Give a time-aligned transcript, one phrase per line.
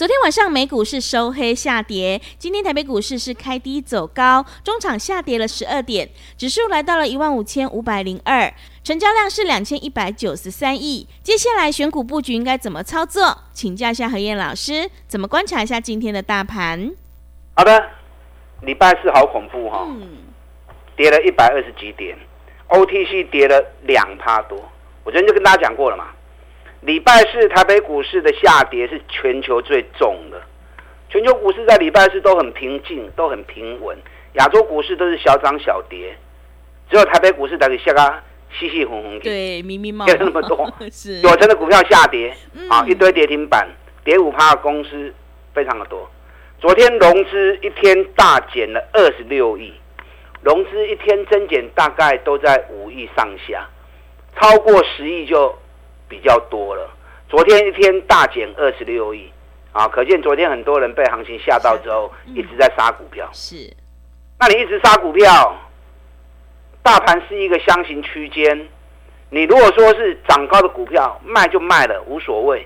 [0.00, 6.08] 昨天晚上美股是收黑下跌，今天台北股市是开低走高，中场下跌了十二点，
[6.38, 8.50] 指数来到了一万五千五百零二，
[8.82, 11.06] 成交量是两千一百九十三亿。
[11.22, 13.42] 接下来选股布局应该怎么操作？
[13.52, 16.92] 请教一下何燕老师，怎么观察一下今天的大盘？
[17.52, 17.90] 好的，
[18.62, 19.94] 礼拜四好恐怖哈、哦。
[20.96, 22.16] 跌了一百二十几点
[22.70, 24.56] ，OTC 跌了两趴多。
[25.04, 26.06] 我昨天就跟大家讲过了嘛，
[26.80, 30.40] 礼拜四台北股市的下跌是全球最重的，
[31.10, 33.96] 全球股市在礼拜四都很平静，都很平稳，
[34.34, 36.16] 亚洲股市都是小涨小跌，
[36.90, 38.22] 只有台北股市在下个
[38.58, 41.20] 稀稀红红的，对，密密麻麻跌那么多， 是。
[41.20, 42.34] 有成的股票下跌，
[42.68, 43.68] 啊，一堆跌停板，
[44.02, 45.12] 跌五趴的公司
[45.52, 46.10] 非常的多。
[46.58, 49.72] 昨天融资一天大减了二十六亿。
[50.42, 53.68] 融资一天增减大概都在五亿上下，
[54.40, 55.54] 超过十亿就
[56.10, 56.90] 比较多了。
[57.28, 59.30] 昨天一天大减二十六亿，
[59.72, 63.26] 啊，可见昨天很多人被行情吓到之后，一直在杀股票。
[63.32, 63.72] 是，
[64.38, 65.56] 那你一直杀股票，
[66.82, 68.68] 大盘是一个箱型区间，
[69.30, 72.58] 你如果说是涨高的股票，卖就卖了，无所谓；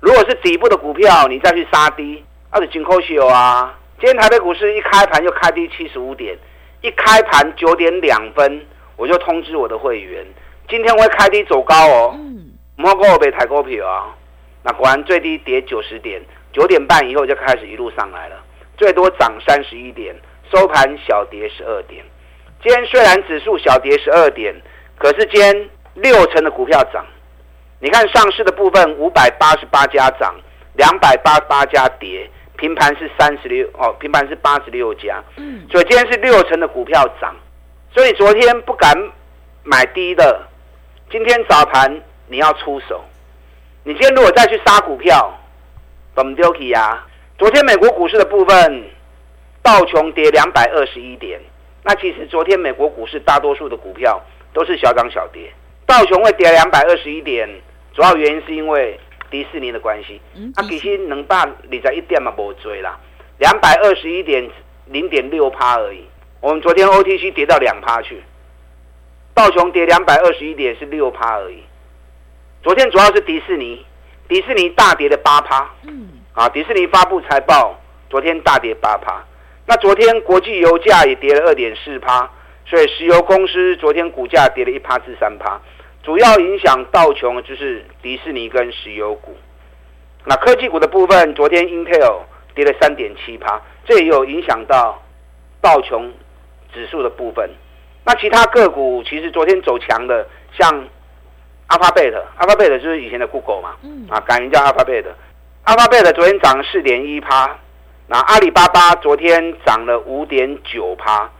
[0.00, 2.22] 如果是底部的股票，你再去杀低，
[2.52, 3.74] 那是紧扣秀啊。
[3.98, 6.36] 今天台北股市一开盘就开低七十五点。
[6.80, 8.64] 一开盘九点两分，
[8.96, 10.24] 我就通知我的会员，
[10.68, 12.14] 今天会开低走高哦。
[12.14, 12.37] 嗯，
[12.78, 14.14] 莫跟我被抬股票啊。
[14.62, 16.22] 那果然最低跌九十点，
[16.52, 18.36] 九点半以后就开始一路上来了，
[18.76, 20.14] 最多涨三十一点，
[20.52, 22.04] 收盘小跌十二点。
[22.62, 24.54] 今天虽然指数小跌十二点，
[24.96, 27.04] 可是今天六成的股票涨。
[27.80, 30.34] 你看上市的部分，五百八十八家涨，
[30.74, 32.30] 两百八十八家跌。
[32.56, 37.32] 平盘是三十六哦，平盘是八十六家，嗯，所以今天是六成的股票涨，
[37.94, 38.92] 所以昨天不敢
[39.62, 40.44] 买低的，
[41.08, 43.04] 今天早盘你要出手，
[43.84, 45.32] 你今天如果再去杀股票，
[46.14, 47.04] 怎么丢弃呀？
[47.38, 48.84] 昨天美国股市的部分，
[49.62, 51.40] 道琼跌两百二十一点，
[51.82, 54.20] 那其实昨天美国股市大多数的股票
[54.52, 55.52] 都是小涨小跌，
[55.86, 57.48] 道琼会跌两百二十一点，
[57.94, 58.98] 主要原因是因为。
[59.30, 60.18] 迪士尼的关系，
[60.54, 62.98] 啊，其实两百二十一点嘛，无追啦，
[63.36, 64.50] 两百二十一点
[64.86, 66.02] 零点六趴而已。
[66.40, 68.22] 我们昨天 OTC 跌到两趴去，
[69.34, 71.62] 道琼跌两百二十一点是六趴而已。
[72.62, 73.84] 昨天主要是迪士尼，
[74.28, 75.70] 迪士尼大跌了八趴。
[75.86, 77.78] 嗯，啊，迪士尼发布财报，
[78.10, 79.24] 昨天大跌八趴。
[79.66, 82.28] 那昨天国际油价也跌了二点四趴，
[82.66, 85.60] 所以石油公司昨天股价跌了一趴至三趴。
[86.02, 89.36] 主要影响道琼就是迪士尼跟石油股，
[90.24, 92.22] 那科技股的部分，昨天 Intel
[92.54, 95.00] 跌了三点七趴，这也有影响到
[95.60, 96.12] 道琼
[96.72, 97.48] 指数的部分。
[98.04, 100.26] 那其他个股其实昨天走强的，
[100.58, 100.88] 像
[101.68, 103.76] Alphabet，Alphabet 就是以前的 Google 嘛，
[104.08, 107.58] 啊改名叫 Alphabet，Alphabet 昨天涨了四点一趴，
[108.06, 111.30] 那阿里巴巴昨天涨了五点九趴，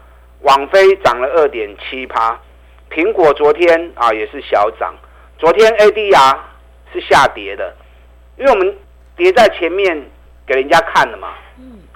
[0.43, 2.39] 网飞涨了二点七趴。
[2.91, 4.95] 苹果昨天啊也是小涨，
[5.39, 6.37] 昨天 ADR
[6.93, 7.75] 是下跌的，
[8.37, 8.77] 因为我们
[9.17, 10.11] 跌在前面
[10.47, 11.29] 给人家看了嘛，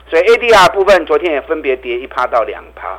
[0.09, 2.99] 所以 ADR 部分昨天也分别跌一趴到两趴。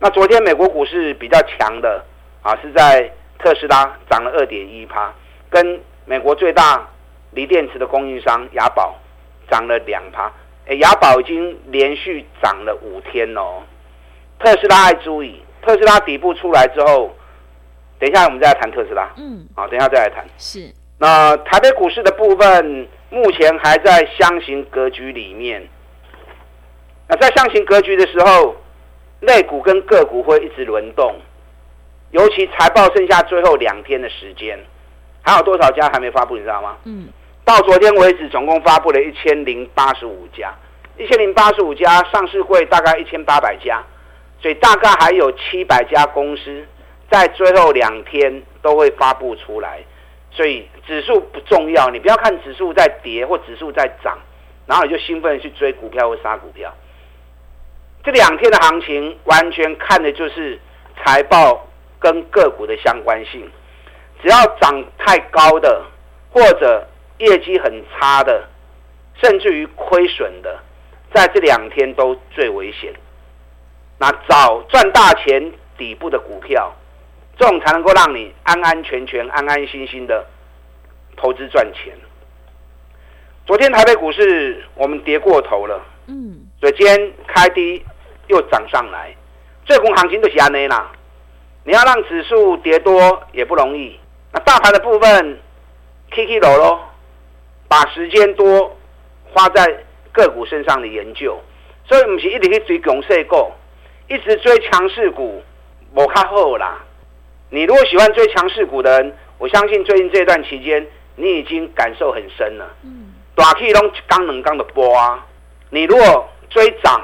[0.00, 2.04] 那昨天美国股市比较强的
[2.42, 3.10] 啊是在
[3.44, 5.12] 特斯拉涨了二点一趴，
[5.50, 6.88] 跟美国最大
[7.32, 8.96] 锂电池的供应商雅宝
[9.50, 10.32] 涨了两趴。
[10.66, 13.62] 哎，雅宝已经连续涨了五天哦。
[14.38, 17.14] 特斯拉爱注意，特斯拉底部出来之后。
[17.98, 19.08] 等一下，我们再来谈特斯拉。
[19.18, 20.24] 嗯，好，等一下再来谈。
[20.38, 20.72] 是。
[20.98, 25.62] 那台北股市的部分，目前还在箱型格局里面。
[27.08, 28.56] 那在箱型格局的时候，
[29.20, 31.14] 类股跟个股会一直轮动。
[32.14, 34.56] 尤其财报剩下最后两天的时间，
[35.20, 36.36] 还有多少家还没发布？
[36.36, 36.76] 你知道吗？
[36.84, 37.08] 嗯。
[37.44, 40.54] 到昨天为止，总共发布了一千零八十五家，
[40.96, 43.82] 一千零八十五家上市会大概一千八百家，
[44.40, 46.64] 所以大概还有七百家公司。
[47.10, 49.80] 在最后两天都会发布出来，
[50.30, 54.16] 所以指数不重要，你不要看指数在跌或指数在涨，
[54.66, 56.72] 然后你就兴奋去追股票或杀股票。
[58.04, 60.60] 这两天的行情完全看的就是
[60.96, 61.66] 财报
[62.04, 63.50] 跟个股的相关性。
[64.22, 65.82] 只要涨太高的，
[66.30, 66.86] 或者
[67.18, 68.46] 业绩很差的，
[69.22, 70.58] 甚至于亏损的，
[71.14, 72.92] 在这两天都最危险。
[73.98, 76.72] 那找赚大钱底部的股票，
[77.38, 80.24] 这种才能够让你安安全全、安安心心的
[81.16, 81.94] 投资赚钱。
[83.46, 87.84] 昨天台北股市我们跌过头了，嗯，所以今天开低
[88.28, 89.14] 又涨上来，
[89.66, 90.90] 最近行情都是这样啦。
[91.64, 93.98] 你要让指数跌多也不容易。
[94.32, 95.38] 那大盘的部分
[96.10, 96.80] ，K K 楼喽，
[97.68, 98.76] 把时间多
[99.32, 101.40] 花在个股身上的研究，
[101.88, 103.50] 所以不是一直去追强势股，
[104.08, 105.42] 一直追强势股，
[105.94, 106.78] 无较好啦。
[107.50, 112.68] 你如果喜欢追强势股的人，我相信最近这段期间，你已经感受很深了。
[112.84, 113.12] 嗯。
[113.34, 115.26] 大 K 拢刚能刚的波啊！
[115.70, 117.00] 你如果追涨，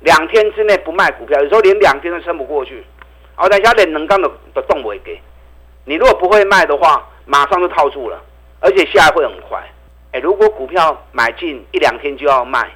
[0.00, 2.82] 两天之内不卖股票，有时候连两天都撑不过去。
[3.36, 5.20] 哦，等下连能干的都动不给。
[5.84, 8.20] 你如果不会卖的话，马上就套住了，
[8.60, 9.62] 而且下来会很快。
[10.12, 12.70] 哎，如果股票买进一两天就要卖，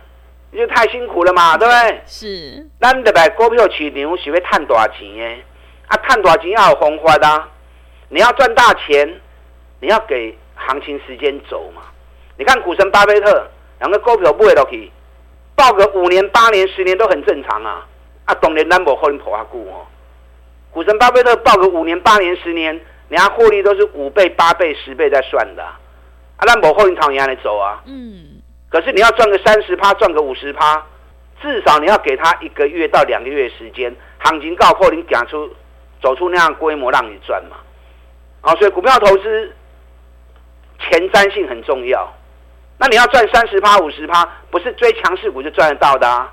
[0.51, 2.03] 你就太辛苦了嘛，对不对？
[2.07, 2.67] 是。
[2.81, 5.43] 咱得买股票市场是要赚大钱的，
[5.87, 7.45] 啊，赚大钱要有方法的。
[8.09, 9.21] 你要赚大钱，
[9.81, 11.83] 你要给行情时间走嘛。
[12.37, 13.49] 你看股神巴菲特
[13.79, 14.91] 两个股票不会落去，
[15.55, 17.87] 抱个五年、八年、十年都很正常啊。
[18.27, 19.87] 啊，当然咱无可能抱阿久哦。
[20.73, 22.73] 股神巴菲特抱个五年、八年、十年，
[23.09, 25.63] 人家获利都是五倍、八倍、十倍在算的。
[25.63, 27.83] 啊，咱无可能朝人家走啊。
[27.87, 28.41] 嗯。
[28.69, 30.87] 可是你要赚个三十趴，赚个五十趴，
[31.43, 35.51] 至少你要给他一个月到两个月时间，行情告破，你讲出
[36.01, 37.57] 走出那样规模让你赚嘛。
[38.43, 39.53] 啊，所以股票投资
[40.79, 42.11] 前瞻性很重要。
[42.79, 46.33] 那你要赚三十趴、五十趴，不是追强势股就赚得到的啊！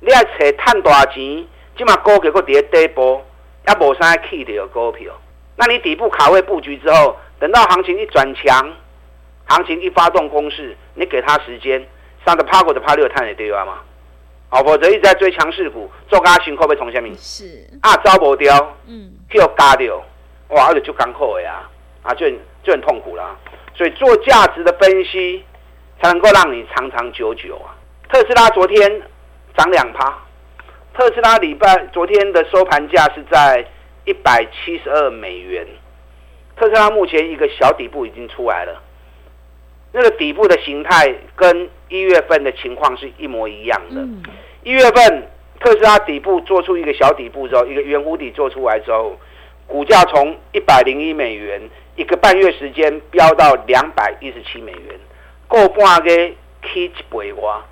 [0.00, 1.46] 你要找探大钱，
[1.76, 3.22] 起码高给个跌跌波，
[3.66, 5.12] 要无啥去的股票。
[5.56, 8.72] 那你底部卡位布局之后，等到行情一转强，
[9.46, 11.86] 行情一发动攻势，你给他时间，
[12.24, 13.78] 上的趴过的趴六探的对啊嘛？
[14.50, 17.14] 哦，否则一直在追强势股，做加行会不会从下面？
[17.16, 20.02] 是啊，招不掉，嗯，就嘎掉，
[20.48, 21.68] 哇，而且就刚扣呀，
[22.02, 23.36] 啊，就很就很痛苦了。
[23.74, 25.44] 所以做价值的分析。
[25.98, 27.72] 才能够让你长长久久啊！
[28.10, 29.00] 特斯拉昨天
[29.56, 30.14] 涨两趴，
[30.96, 33.62] 特斯拉礼拜昨天的收盘价是在
[34.06, 35.66] 一百七十二美元。
[36.56, 38.82] 特斯拉目前一个小底部已经出来了，
[39.92, 44.02] 那个底部的形态跟一月份的情况是一模一样的。
[44.62, 45.28] 一月份
[45.60, 49.20] 特斯拉底部做出一个小底部之后，一个圆弧底做出来之后，
[49.66, 51.60] 股价从一百零一美元
[51.96, 54.98] 一个半月时间飙到两百一十七美元。
[55.46, 56.10] 过半个
[56.62, 57.62] K 一倍哇，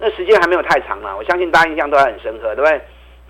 [0.00, 2.80] 那时间还没有太长了，我相信大家印象都还很深刻，对不对？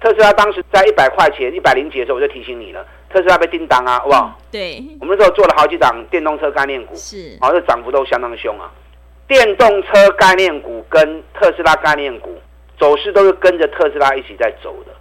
[0.01, 4.39] 特斯拉当时在一百块钱、一百零几的时候，我就提醒你了，特斯拉被叮当啊，好不好？
[4.51, 8.71] 对，我们那时候做了好几档电动车概念股，是，好，这涨幅都相当凶啊。
[9.27, 12.41] 电动车概念股跟特斯拉概念股
[12.79, 14.93] 走势都是跟着特斯拉一起在走的。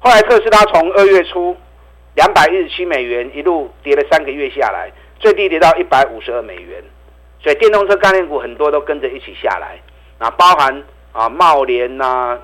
[0.00, 1.56] 后来特斯拉从二月初
[2.14, 6.82] 两百一十七美元一路跌了三个月下来，最低跌到一百五十二美元。
[7.42, 9.80] 所以电动车概念股很多都跟着一起下来，
[10.18, 12.38] 啊，包含啊茂联呐、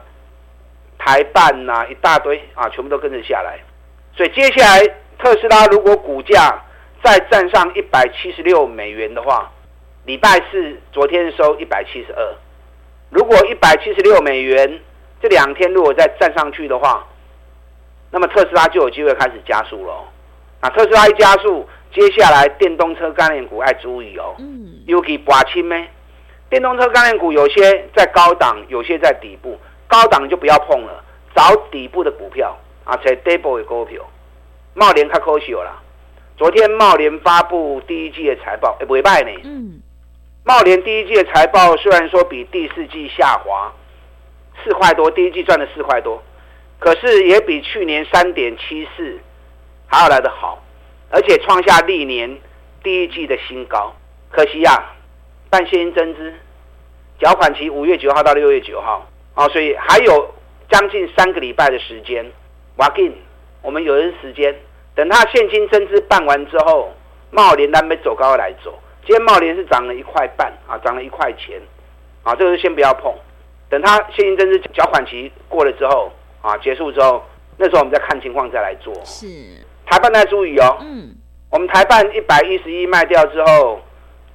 [0.98, 3.58] 台半呐、啊，一大堆啊，全部都跟着下来。
[4.16, 4.86] 所以接下来
[5.18, 6.62] 特斯拉如果股价
[7.02, 9.50] 再站上一百七十六美元的话，
[10.04, 12.34] 礼拜四昨天收一百七十二，
[13.10, 14.80] 如果一百七十六美元
[15.22, 17.06] 这两天如果再站上去的话，
[18.10, 19.92] 那么特斯拉就有机会开始加速了。
[20.60, 21.68] 啊，特斯拉一加速。
[21.90, 24.37] 接下来电动车概念股要注意哦，
[24.84, 25.88] 尤其刮青咩？
[26.50, 34.02] 电动车概念股有些在高档，有些在底部，高档就不要碰了，找底部的股票啊，才底部的股票。
[34.75, 35.83] 茂联较可惜啦，
[36.37, 39.31] 昨天茂联发布第一季的财报，不会败呢。
[39.45, 39.83] 嗯，
[40.45, 43.73] 茂联第一季的财报虽然说比第四季下滑
[44.64, 46.23] 四块多，第一季赚了四块多，
[46.78, 49.19] 可是也比去年三点七四
[49.87, 50.62] 还要来得好。
[51.11, 52.38] 而且创下历年
[52.83, 53.95] 第一季的新高，
[54.31, 54.95] 可惜呀、啊，
[55.50, 56.33] 办现金增资，
[57.19, 60.35] 缴款期五月九号到六月九号，啊，所以还有
[60.71, 62.25] 将近三个礼拜的时间，
[62.76, 63.14] 哇紧，
[63.62, 64.55] 我们有人时间，
[64.95, 66.93] 等他现金增资办完之后，
[67.31, 71.61] 茂联单没走高来走，今天茂联是涨了一块半，啊，涨了一块钱，
[72.23, 73.14] 啊，这个就先不要碰，
[73.71, 76.12] 等他现金增资缴款期过了之后，
[76.43, 77.25] 啊，结束之后，
[77.57, 79.26] 那时候我们再看情况再来做，是。
[79.87, 81.14] 台半再注意哦，嗯，
[81.50, 83.81] 我们台半一百一十一卖掉之后，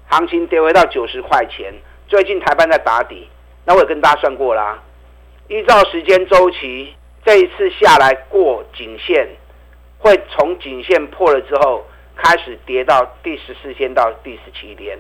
[0.10, 1.74] 行情跌回到九十块钱。
[2.08, 3.28] 最近台半在打底，
[3.66, 4.80] 那我也跟大家算过啦，
[5.48, 6.94] 依照时间周期，
[7.26, 9.28] 这一次下来过颈线，
[9.98, 11.84] 会从颈线破了之后，
[12.16, 15.00] 开始跌到第十四天到第十七天。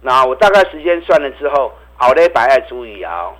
[0.00, 3.30] 那我大概时间算了之后，后礼拜要注意啊。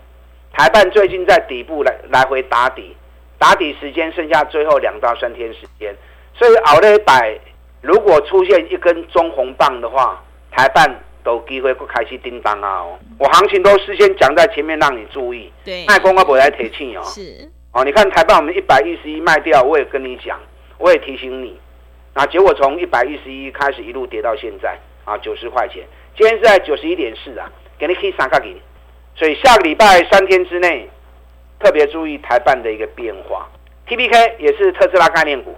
[0.53, 2.95] 台半最近在底部来来回打底，
[3.39, 5.97] 打底时间剩下最后两到三天时间，
[6.35, 7.41] 所以后礼拜
[7.81, 10.23] 如果出现一根中红棒的话，
[10.53, 10.87] 台半
[11.25, 12.81] 都有机会会开始叮当啊！
[12.81, 15.51] 哦，我行情都事先讲在前面，让你注意。
[15.65, 17.03] 对，卖光我不会来提醒哦。
[17.05, 20.39] 是哦，你看台半我们一百一十一卖掉，我也跟你讲，
[20.79, 21.59] 我也提醒你。
[22.15, 25.83] 那结果从一百一十一开始一路跌到现在啊，九十块钱，
[26.17, 28.55] 今天是在九十一点四啊，给你可以三个零。
[29.15, 30.89] 所以下个礼拜三天之内，
[31.59, 33.49] 特别注意台半的一个变化。
[33.89, 35.57] TPK 也是特斯拉概念股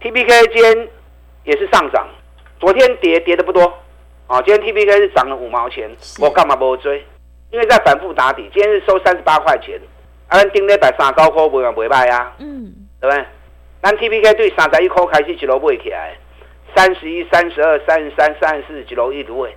[0.00, 0.88] ，TPK 今天
[1.44, 2.08] 也是上涨，
[2.60, 3.72] 昨天跌跌的不多
[4.32, 7.04] 啊，今天 TPK 是涨了五毛钱，我干嘛不追？
[7.50, 9.78] 因为在反复打底，今天是收三十八块钱，
[10.28, 13.26] 啊，定了百三高科不用不卖啊，嗯，对不对？
[13.82, 16.16] 咱 TPK 对三十一块开始一路买起来，
[16.74, 19.50] 三十一、三十二、三十三、三十四一路一路买，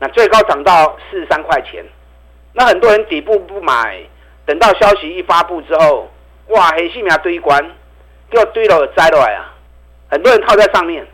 [0.00, 1.84] 那最高涨到四十三块钱。
[2.54, 4.00] 那很多人底部不买，
[4.46, 6.08] 等到消息一发布之后，
[6.46, 7.62] 哇，黑细苗堆关，
[8.30, 9.52] 给我堆了摘落来啊！
[10.10, 11.06] 很多人套在上面，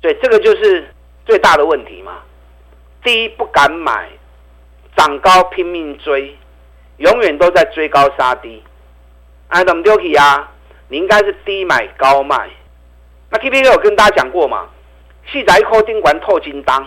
[0.00, 0.88] 所以这个就是
[1.26, 2.22] 最大的问题嘛。
[3.02, 4.08] 低不敢买，
[4.96, 6.36] 涨高拼命追，
[6.98, 8.62] 永远都在追高杀低。
[9.48, 10.50] 哎，怎么丢弃啊？
[10.88, 12.48] 你应该是低买高卖。
[13.30, 14.66] 那 T P K 有跟大家讲过嘛？
[15.30, 16.86] 细仔一颗顶管透金当，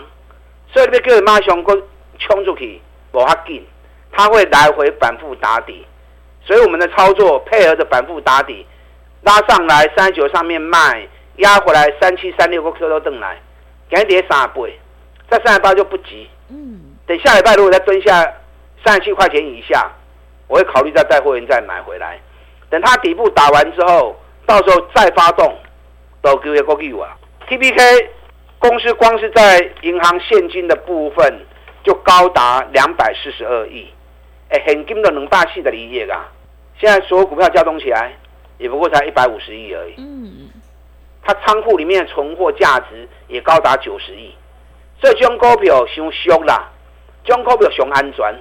[0.72, 1.80] 所以你要叫马上哥
[2.18, 2.80] 冲出去，
[3.12, 3.64] 无法紧。
[4.10, 5.86] 它会来回反复打底，
[6.44, 8.66] 所以我们的操作配合着反复打底，
[9.22, 13.40] 拉上来三九上面卖，压回来三七三六个 Q 都登来，
[13.88, 14.78] 赶紧跌三倍，
[15.32, 16.28] 在三十八就不急。
[16.50, 18.22] 嗯，等下礼拜如果再蹲下
[18.84, 19.90] 三十七块钱以下，
[20.46, 22.20] 我会考虑再带会员再买回来。
[22.68, 24.14] 等它底部打完之后，
[24.46, 25.56] 到时候再发动，
[26.20, 27.16] 都给个够啊。
[27.48, 28.08] TPK
[28.58, 31.40] 公司光是在银行现金的部分
[31.82, 33.88] 就高达两百四十二亿。
[34.50, 36.28] 哎，很金的两百四十亿啊！
[36.78, 38.12] 现在所有股票加总起来，
[38.58, 39.94] 也不过才一百五十亿而已。
[39.96, 40.50] 嗯，
[41.22, 44.34] 它仓库里面的存货价值也高达九十亿，
[45.10, 46.70] 这种股票太俗啦，
[47.24, 48.34] 这种股票太安全。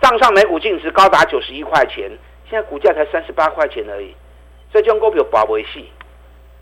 [0.00, 2.10] 账上每股净值高达九十一块钱，
[2.48, 4.14] 现在股价才三十八块钱而已，
[4.70, 5.90] 所以这种股票保维系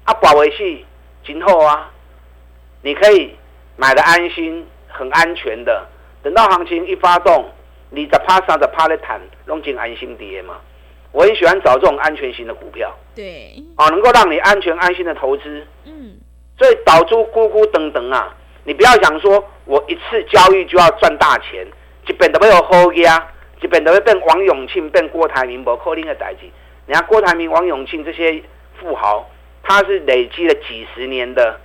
[0.05, 0.85] 啊，保维系
[1.25, 1.91] 今后啊，
[2.83, 3.35] 你可以
[3.77, 5.87] 买的安心、很安全的，
[6.23, 7.49] 等到行情一发动。
[7.93, 10.55] 你在趴上的趴在谈，弄进安心跌嘛。
[11.11, 15.67] 我很喜欢找这种安全型的股票，对，啊，能够让你安全安心的投资。
[15.87, 16.17] 嗯，
[16.57, 18.33] 所以导出咕咕等等啊，
[18.65, 21.67] 你不要想说我一次交易就要赚大钱，
[22.05, 23.29] 这边都没有好呀，
[23.61, 26.41] 这边都会变王永庆、变郭台铭、不可能的代志。
[26.87, 28.43] 你看郭台铭、王永庆这些
[28.79, 29.31] 富豪，
[29.63, 31.59] 他是累积了几十年的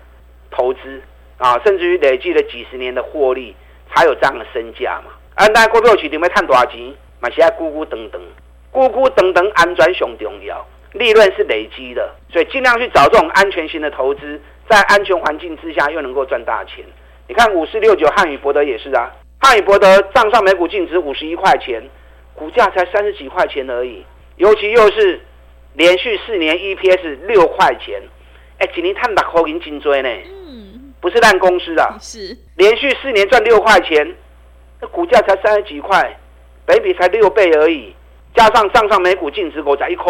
[0.52, 1.02] 投资
[1.38, 3.56] 啊，甚至于累积了几十年的获利，
[3.94, 5.12] 才有这样的身价嘛。
[5.36, 8.22] 啊，那股票市场要赚大钱，嘛是要咕咕等等，
[8.72, 16.84] 咕咕等等，安全上重要，利润是累积的，所以尽量去找这种安全型的投资，在安全环境之下又能够赚大钱。
[17.28, 21.82] 你看五四六九汉语博德也是啊，汉语博德账上每股净值五十一块钱，
[22.34, 24.06] 股价才三十几块钱而已，
[24.38, 25.22] 尤其又是
[25.74, 28.02] 连续四年 EPS 六块钱，
[28.60, 30.10] 哎，今年探六块钱真多呢，
[30.48, 34.16] 嗯，不是烂公司啊，是连续四年赚六块钱。
[34.82, 36.18] 那股价才三十几块，
[36.66, 37.96] 本益比才六倍而已，
[38.36, 40.04] 加上账上每股净值股才一颗，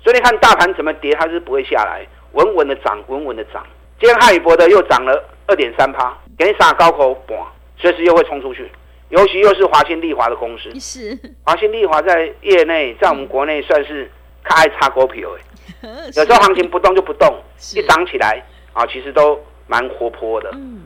[0.00, 3.66] 所以你看大盘怎么跌，它是不会下来，稳稳的涨，稳稳的涨。
[4.00, 8.70] 今天汉语博德又涨了二点三趴，给你撒高口，哇，随时又会冲出去。
[9.08, 14.10] 尤其又是华新丽华的公司，是华新丽华在业内，在我们国内算是
[14.44, 15.30] 开爱插股票
[15.82, 17.42] 哎，有时候行情不动就不动，
[17.74, 20.50] 一涨起来啊，其实都蛮活泼的。
[20.52, 20.80] 嗯，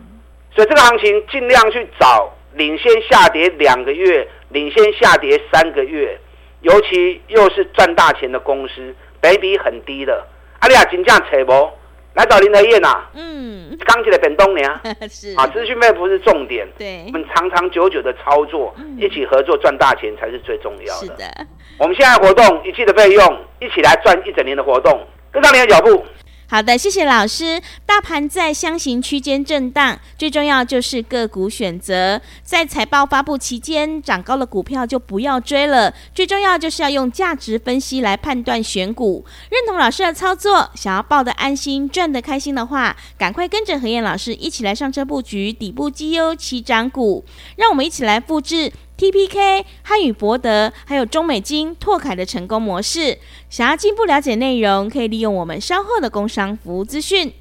[0.54, 2.33] 所以这个行情尽量去找。
[2.54, 6.21] 领先下跌两个月，领先下跌三个月，
[6.61, 10.23] 尤其又是赚大钱的公司，本益比很低的。
[10.59, 11.71] 阿里亚金价扯不？
[12.14, 13.04] 来找林德燕呐。
[13.14, 14.69] 嗯，刚起来本东年
[15.09, 16.66] 是啊，资讯费不是重点。
[16.78, 21.07] 对，我们长长久久的操作，嗯、一起合作赚大钱才是最重要的。
[21.07, 21.47] 是的，
[21.78, 25.00] 我们现在活动一季的费用，一起来赚一整年的活动，
[25.31, 26.04] 跟上你的脚步。
[26.53, 27.59] 好的，谢谢老师。
[27.87, 32.21] 大盘在箱型区间震荡，最重要就是个股选择。
[32.43, 35.95] 在财报发布期间，涨高的股票就不要追了。
[36.15, 39.25] 最重要就是要用价值分析来判断选股。
[39.49, 47.25] 认同老师的操作，想要抱得安心、赚得开心的话，赶快跟着何燕老师一起来上车布局底部绩优起涨股。
[47.57, 48.71] 让我们一起来复制。
[49.03, 53.19] TPK、汉语博德还有中美金、拓凯的成功模式。
[53.51, 57.33] 想要进一步了解内容，可以利用我们稍后的工商服务资讯。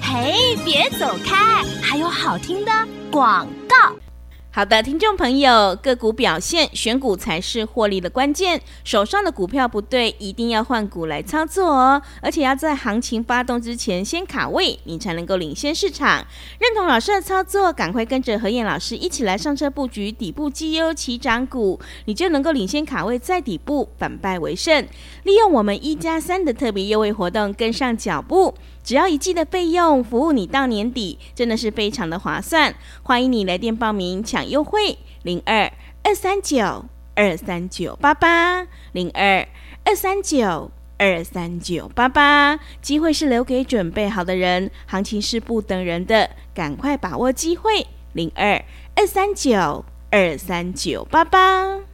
[0.00, 2.72] 嘿，别走开，还有好听的
[3.10, 3.94] 广告。
[4.58, 8.60] 好的，听众朋友，个股表现，选股才是获利的关键。
[8.82, 12.02] 手上的股票不对，一定要换股来操作哦。
[12.20, 16.26] 而且要在行情发动之前先卡位，你才能够领先市场。
[16.58, 24.84] 认同老师的操作，赶快跟着何燕老师一起来上车布局底部绩优起涨股，你就能够领先卡位在底部，反败为胜。
[25.22, 28.52] 利用我们一加三的特别优惠活动，跟上脚步。
[28.88, 32.74] 只要一季的费用，服务你到年底，真的是非常的划算。
[33.02, 35.70] 欢迎你来电报名抢优惠，零二
[36.02, 39.46] 二三九二三九八八，零二
[39.84, 42.58] 二三九二三九八八。
[42.80, 48.64] 机会是留给准备好的人，行情是不等人的，赶快把握机会，零二
[48.94, 51.87] 二三九二三九八八。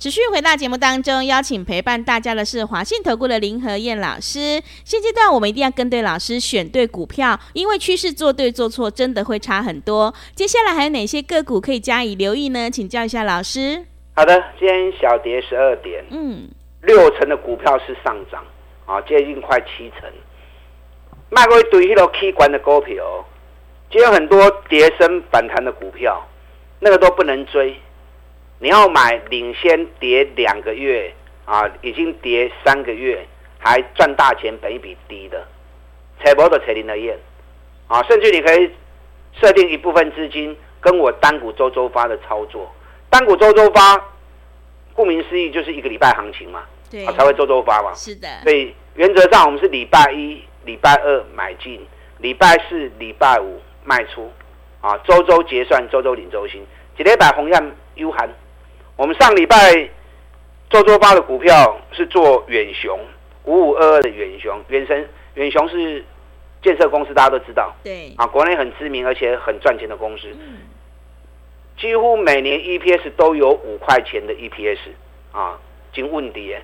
[0.00, 4.58] 持续回到节目当中，邀请陪伴大家的是华信投顾的林和燕老师。
[4.82, 10.14] 现阶段我们一定要跟对老师，选对股票，因为趋势做对做错真的会差很多。
[10.34, 12.70] 接下来还有哪些个股可以加以留意呢？
[12.70, 13.84] 请教一下老师。
[14.14, 16.48] 好的，今天小跌十二点，嗯，
[16.80, 18.42] 六成的股票是上涨，
[18.86, 20.10] 啊，接近快七成。
[21.28, 23.22] 卖过一堆迄落 K 管的股票，
[23.90, 26.26] 今天很多跌升反弹的股票，
[26.78, 27.78] 那个都不能追。
[28.62, 31.10] 你要买领先跌两个月
[31.46, 33.26] 啊，已经跌三个月
[33.58, 35.46] 还赚大钱，本一比低的，
[36.22, 37.18] 采博的采林的燕
[37.88, 38.70] 啊，甚至你可以
[39.32, 42.70] 设定一部分资金跟我单股周周发的操作，
[43.08, 43.98] 单股周周发，
[44.92, 51.80] 顾名思义就是一个礼拜行情嘛，对，啊才会周周发嘛，是的，所以原则上我们是礼拜一、礼拜二买进，
[52.18, 54.30] 礼拜四、礼拜五卖出，
[54.82, 56.62] 啊，周周结算，周周领周薪，
[56.98, 58.28] 一礼拜红样悠闲。
[59.00, 59.56] 我们上礼拜
[60.68, 63.00] 做周八的股票是做远雄
[63.44, 66.04] 五五二二的远雄，远神远雄是
[66.62, 70.58] 建设公司，大家都知道，对啊，国内很知名而且很赚钱的公司，嗯、
[71.78, 74.90] 几乎每年 EPS 都有五块钱的 EPS
[75.32, 75.58] 啊，
[75.94, 76.54] 经问题。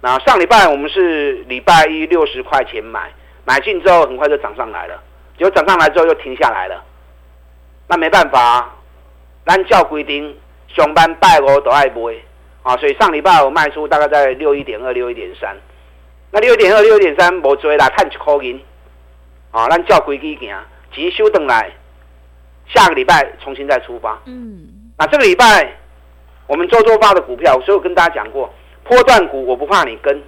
[0.00, 3.12] 那上礼拜我们是礼拜一六十块钱买，
[3.44, 5.00] 买进之后很快就涨上来了，
[5.38, 6.82] 结果涨上来之后又停下来了，
[7.86, 8.74] 那没办法，
[9.44, 10.36] 按照规定。
[10.76, 12.14] 上班拜五都爱买
[12.62, 15.56] 啊，所以上礼拜我卖出大概在六一点二、六一点三。
[16.30, 18.60] 那六一点二、六一点三无追啦，赚一块银
[19.52, 20.54] 啊，咱照规矩行，
[20.92, 21.70] 钱收回来，
[22.66, 24.20] 下个礼拜重新再出发。
[24.26, 25.72] 嗯，那这个礼拜
[26.46, 28.52] 我们周周发的股票，所以我跟大家讲过，
[28.84, 30.20] 波段股我不怕你跟，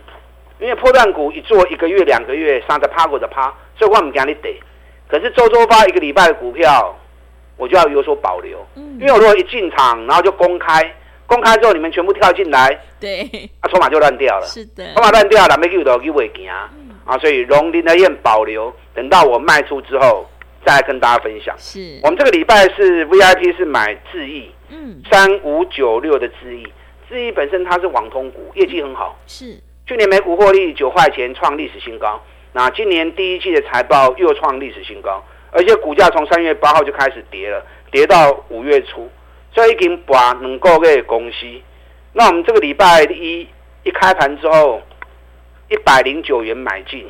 [0.60, 4.56] 因为波段股一做一个月、两个月，三十趴或者趴，所以我唔惊你跌。
[5.08, 6.97] 可是周周发一个礼拜的股票。
[7.58, 8.96] 我就要有所保留，嗯。
[8.98, 10.94] 因为我如果一进场，然后就公开，
[11.26, 13.22] 公开之后你们全部跳进来，对，
[13.60, 16.48] 啊，筹码就乱掉了，是的，筹码乱掉了，没给到机会行
[17.04, 20.26] 啊，所以龙林的燕保留，等到我卖出之后
[20.64, 21.54] 再来跟大家分享。
[21.58, 26.66] 是，我们这个礼拜是 VIP 是买智易，嗯，三五九六的智易，
[27.08, 32.20] 智易本身它是网通股，业绩很好，是，去年每股获利九块钱创历史新高，
[32.52, 35.22] 那今年第一季的财报又创历史新高。
[35.50, 39.10] 而且股价从三月八号就开始跌了，跌到五月初，
[39.52, 41.46] 所以已经把两个月公司。
[42.12, 43.46] 那我们这个礼拜一
[43.82, 44.82] 一开盘之后，
[45.68, 47.06] 一百零九元买进。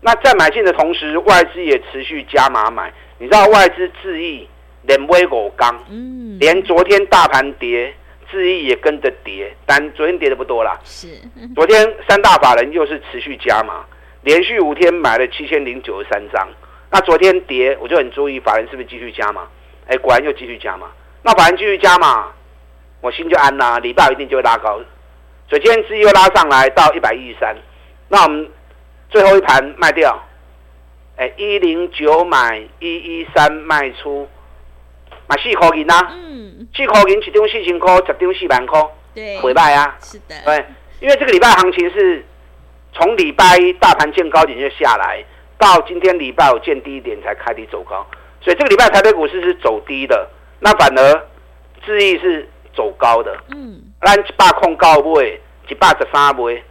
[0.00, 2.92] 那在买进的同时，外资也持续加码买。
[3.18, 4.46] 你知道外资智易
[4.82, 7.92] 连威五天，嗯，连昨天大盘跌，
[8.30, 10.78] 智易也跟着跌，但昨天跌的不多啦。
[10.84, 11.08] 是，
[11.54, 13.84] 昨天三大法人又是持续加码，
[14.22, 16.48] 连续五天买了七千零九十三张。
[16.90, 19.48] 那昨天跌，我就很注意法人是不是继续加嘛？
[19.88, 20.88] 哎，果然又继续加嘛。
[21.22, 22.32] 那法人继续加嘛，
[23.00, 23.78] 我心就安啦。
[23.80, 24.80] 礼拜一定就会拉高，
[25.48, 27.56] 所以今天资又拉上来到一百一十三。
[28.08, 28.48] 那我们
[29.10, 30.16] 最后一盘卖掉，
[31.16, 34.28] 哎，一零九买一一三卖出，
[35.26, 35.94] 买四块银呐。
[36.12, 36.68] 嗯。
[36.74, 38.80] 四块银，一张四千块，十张四万块。
[39.12, 39.40] 对。
[39.40, 39.96] 回卖啊。
[40.00, 40.34] 是的。
[40.44, 40.64] 对，
[41.00, 42.24] 因为这个礼拜行情是
[42.92, 45.24] 从礼拜一大盘见高点就下来。
[45.58, 48.06] 到今天礼拜五见低一点才开低走高，
[48.40, 50.28] 所以这个礼拜台北股市是走低的，
[50.60, 51.26] 那反而
[51.84, 53.36] 智易是走高的。
[53.54, 55.38] 嗯，咱一百空高买，
[55.68, 56.62] 一百十三买，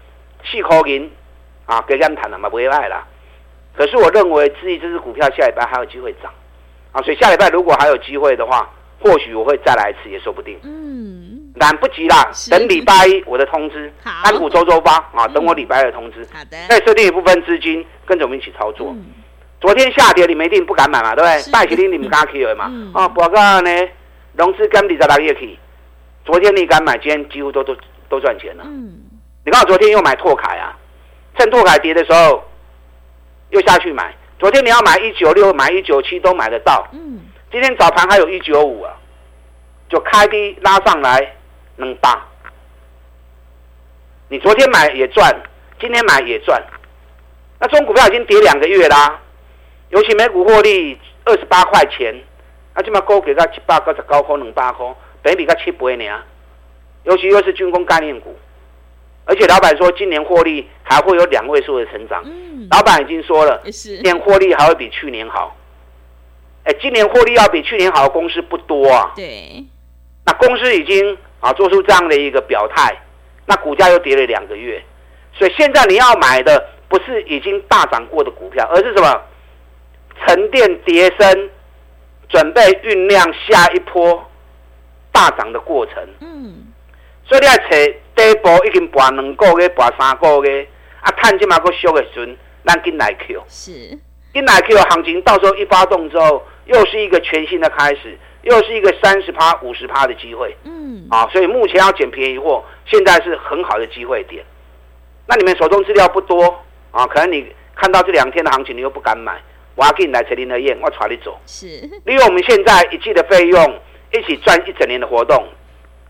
[0.43, 1.11] 四块银
[1.65, 3.05] 啊，给咱谈了嘛，不会卖啦。
[3.75, 6.31] 可是我认为智易这支股票下礼拜还有机会涨
[6.91, 8.69] 啊，所以下礼拜如果还有机会的话，
[9.01, 10.59] 或许我会再来一次也说不定。
[10.63, 11.24] 嗯。
[11.55, 16.27] 来不及啦，等礼拜一我的通知，安股周周发啊，等我礼拜二的通知。
[16.33, 18.95] 好的，再设定一部分资金跟着我们一起操作。
[19.61, 21.51] 昨天下跌你们一定不敢买嘛，对不对？
[21.51, 22.65] 拜起你你们敢去的嘛？
[22.93, 23.69] 啊，不过呢，
[24.33, 25.57] 融资跟二十六亿去，
[26.25, 27.75] 昨天你敢买，今天几乎都都
[28.09, 28.63] 都赚钱了。
[28.67, 28.93] 嗯，
[29.45, 30.77] 你看我昨天又买拓凯啊，
[31.37, 32.43] 趁拓凯跌的时候
[33.51, 34.13] 又下去买。
[34.37, 36.85] 昨天你要买一九六，买一九七都买得到。
[36.91, 38.93] 嗯，今天早盘还有一九五啊，
[39.89, 41.33] 就开低拉上来
[41.77, 42.21] 能大。
[44.29, 45.35] 你昨天买也赚，
[45.79, 46.61] 今天买也赚。
[47.59, 49.19] 那中股票已经跌两个月啦，
[49.89, 52.13] 尤其每股获利二十八块钱，
[52.73, 56.03] 那起码高给他七八个，十高空能八空，本比他七倍呢。
[57.03, 58.35] 尤其又是军工概念股，
[59.25, 62.23] 而且老板说今年获利还会有两位数的成长。
[62.25, 65.55] 嗯，老板已经说了，今年获利还会比去年好。
[66.63, 69.13] 哎，今年获利要比去年好的公司不多啊。
[69.15, 69.63] 对，
[70.25, 72.95] 那公司已经啊做出这样的一个表态，
[73.45, 74.83] 那股价又跌了两个月，
[75.33, 76.69] 所以现在你要买的。
[76.87, 79.21] 不是已经大涨过的股票，而是什么
[80.23, 81.49] 沉淀跌升，
[82.29, 84.23] 准备酝酿下一波
[85.11, 85.95] 大涨的过程。
[86.21, 86.67] 嗯，
[87.27, 87.69] 所以你要找
[88.15, 90.65] 底部已经拔两个月、拔三个月，
[91.01, 93.43] 啊，趁这么个小的时阵，咱进来 Q。
[93.49, 93.71] 是，
[94.31, 100.55] 进来 Q 行情到时候一发动之后，又是一个全新的开始，又是一个三十趴、五十趴的机会。
[100.63, 104.43] 嗯，啊，所以目前要捡便宜货，现在是很好的机会点。
[105.27, 106.61] 那你们手中资料不多。
[106.91, 109.37] 啊，可能你看到这两天的行情，你又不敢买，
[109.75, 111.37] 我要给你来陈林和燕，我带你走。
[111.45, 111.67] 是，
[112.05, 113.79] 利用我们现在一季的费用，
[114.13, 115.45] 一起赚一整年的活动，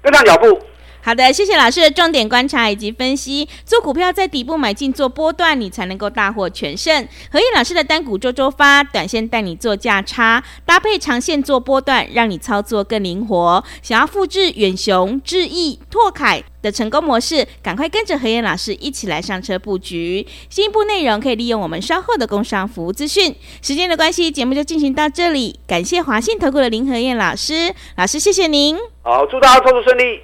[0.04, 0.62] 跟上脚步。
[1.06, 3.48] 好的，谢谢老师的重点观察以及分析。
[3.64, 7.08] 做股票在底部买进做波段，你才能够大获全胜。
[7.32, 13.64] 何燕老师的单股周周发，短线带你做价差，搭配长线做波段，让你操作更灵活。
[13.84, 20.26] 想要复制远雄、智毅、拓凯的成功模式，赶快跟着何燕老师一起来上车布局。
[20.50, 23.36] 进一步内容可以利用我们稍后的工商服务资讯。
[23.62, 25.60] 时间的关系，节目就进行到这里。
[25.68, 28.76] 感谢华信投顾的林何燕老师，老师谢谢您。
[29.04, 30.22] 好，祝大家操作顺利。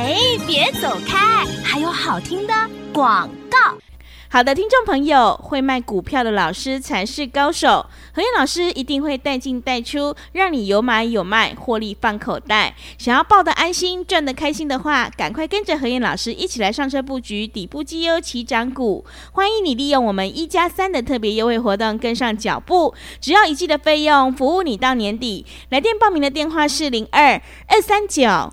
[0.00, 2.54] 嘿，别走开，还有好听的
[2.92, 3.76] 广告。
[4.30, 7.84] 好的，听众朋友，会卖股票的老师才是高手。
[8.14, 12.74] 何燕老师一定会带进带出，让你有买有卖，获利放口袋。
[12.96, 19.04] 想要抱得安心、赚得开心的话，赶快跟着何燕老师一起来上车布局底部绩优起涨股。
[19.32, 25.44] 欢迎你利用我们一加三的特别优惠活动跟上脚步，只要一季的费用，服务你到年底。
[25.70, 28.52] 来电报名的电话是零二二三九